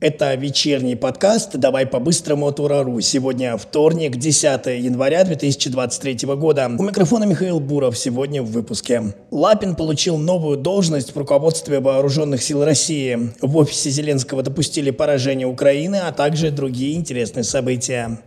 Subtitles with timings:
[0.00, 3.00] Это вечерний подкаст «Давай по-быстрому от Урару».
[3.00, 6.70] Сегодня вторник, 10 января 2023 года.
[6.78, 7.98] У микрофона Михаил Буров.
[7.98, 9.12] Сегодня в выпуске.
[9.32, 13.32] Лапин получил новую должность в руководстве Вооруженных сил России.
[13.42, 18.20] В офисе Зеленского допустили поражение Украины, а также другие интересные события.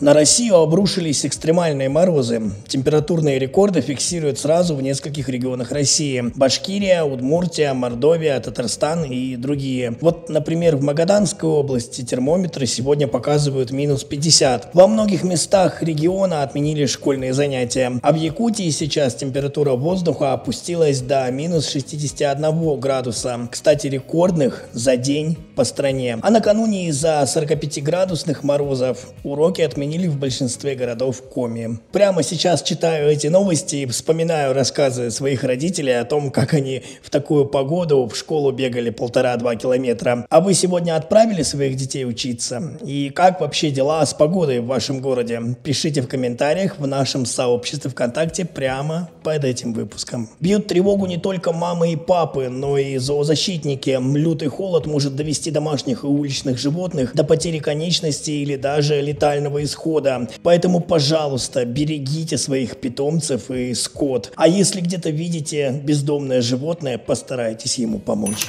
[0.00, 2.52] На Россию обрушились экстремальные морозы.
[2.68, 6.30] Температурные рекорды фиксируют сразу в нескольких регионах России.
[6.36, 9.96] Башкирия, Удмуртия, Мордовия, Татарстан и другие.
[10.00, 14.70] Вот, например, в Магаданской области термометры сегодня показывают минус 50.
[14.72, 17.98] Во многих местах региона отменили школьные занятия.
[18.00, 23.48] А в Якутии сейчас температура воздуха опустилась до минус 61 градуса.
[23.50, 26.18] Кстати, рекордных за день по стране.
[26.22, 31.78] А накануне из-за 45-градусных морозов уроки отменили отменили в большинстве городов Коми.
[31.92, 37.08] Прямо сейчас читаю эти новости и вспоминаю рассказы своих родителей о том, как они в
[37.08, 40.26] такую погоду в школу бегали полтора-два километра.
[40.28, 42.78] А вы сегодня отправили своих детей учиться?
[42.84, 45.40] И как вообще дела с погодой в вашем городе?
[45.62, 50.28] Пишите в комментариях в нашем сообществе ВКонтакте прямо под этим выпуском.
[50.38, 53.98] Бьют тревогу не только мамы и папы, но и зоозащитники.
[54.14, 59.77] Лютый холод может довести домашних и уличных животных до потери конечностей или даже летального исхода
[59.78, 60.28] исхода.
[60.42, 64.32] Поэтому, пожалуйста, берегите своих питомцев и скот.
[64.36, 68.46] А если где-то видите бездомное животное, постарайтесь ему помочь.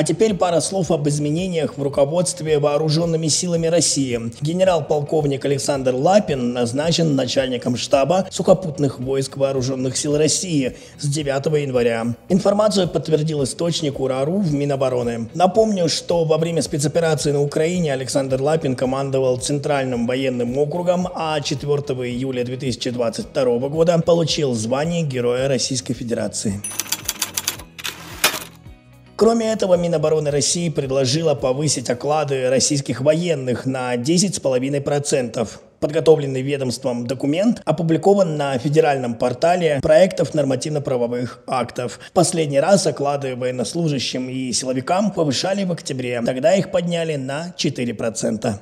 [0.00, 4.18] А теперь пара слов об изменениях в руководстве вооруженными силами России.
[4.40, 12.14] Генерал-полковник Александр Лапин назначен начальником штаба сухопутных войск вооруженных сил России с 9 января.
[12.30, 15.28] Информацию подтвердил источник УРАРУ в Минобороны.
[15.34, 21.70] Напомню, что во время спецоперации на Украине Александр Лапин командовал Центральным военным округом, а 4
[22.08, 26.62] июля 2022 года получил звание Героя Российской Федерации.
[29.20, 35.46] Кроме этого, Минобороны России предложила повысить оклады российских военных на 10,5%.
[35.78, 42.00] Подготовленный ведомством документ опубликован на федеральном портале проектов нормативно-правовых актов.
[42.14, 46.22] Последний раз оклады военнослужащим и силовикам повышали в октябре.
[46.24, 48.54] Тогда их подняли на 4%.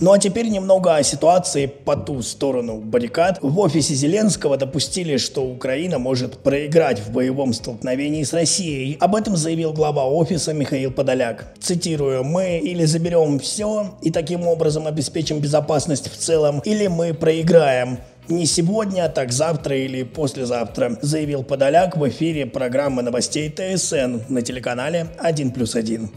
[0.00, 3.38] Ну а теперь немного о ситуации по ту сторону баррикад.
[3.42, 8.96] В офисе Зеленского допустили, что Украина может проиграть в боевом столкновении с Россией.
[8.98, 11.52] Об этом заявил глава офиса Михаил Подоляк.
[11.60, 17.98] Цитирую, мы или заберем все и таким образом обеспечим безопасность в целом, или мы проиграем
[18.28, 24.40] не сегодня, а так завтра или послезавтра, заявил Подоляк в эфире программы новостей ТСН на
[24.40, 26.08] телеканале 1 плюс 1.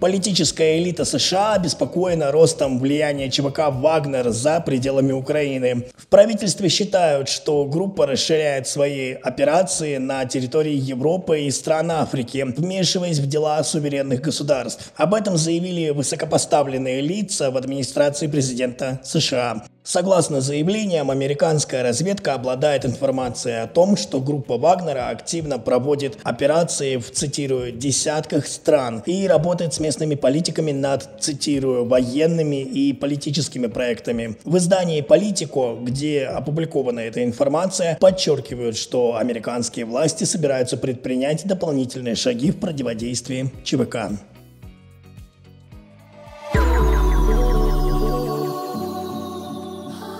[0.00, 5.88] Политическая элита США обеспокоена ростом влияния ЧВК «Вагнер» за пределами Украины.
[5.96, 13.18] В правительстве считают, что группа расширяет свои операции на территории Европы и стран Африки, вмешиваясь
[13.18, 14.92] в дела суверенных государств.
[14.94, 19.64] Об этом заявили высокопоставленные лица в администрации президента США.
[19.90, 27.10] Согласно заявлениям, американская разведка обладает информацией о том, что группа Вагнера активно проводит операции в,
[27.10, 34.36] цитирую, десятках стран и работает с местными политиками над, цитирую, военными и политическими проектами.
[34.44, 42.50] В издании «Политико», где опубликована эта информация, подчеркивают, что американские власти собираются предпринять дополнительные шаги
[42.50, 44.10] в противодействии ЧВК.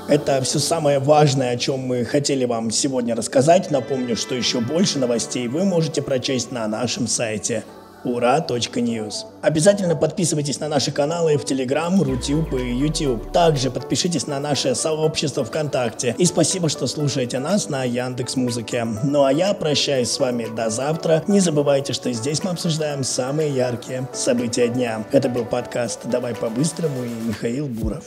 [0.08, 3.70] Это все самое важное, о чем мы хотели вам сегодня рассказать.
[3.70, 7.62] Напомню, что еще больше новостей вы можете прочесть на нашем сайте
[8.04, 9.26] ура.ньюс.
[9.42, 13.32] Обязательно подписывайтесь на наши каналы в Telegram, Рутюб и YouTube.
[13.32, 16.14] Также подпишитесь на наше сообщество ВКонтакте.
[16.16, 18.86] И спасибо, что слушаете нас на Яндекс Музыке.
[19.04, 21.22] Ну а я прощаюсь с вами до завтра.
[21.26, 25.04] Не забывайте, что здесь мы обсуждаем самые яркие события дня.
[25.12, 28.04] Это был подкаст «Давай по-быстрому» и Михаил Буров.